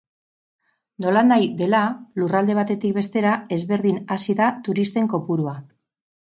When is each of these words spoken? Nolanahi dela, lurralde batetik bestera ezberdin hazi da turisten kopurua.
Nolanahi 1.03 1.49
dela, 1.59 1.81
lurralde 2.21 2.55
batetik 2.61 2.95
bestera 2.95 3.35
ezberdin 3.59 4.01
hazi 4.17 4.37
da 4.41 4.49
turisten 4.69 5.13
kopurua. 5.15 5.55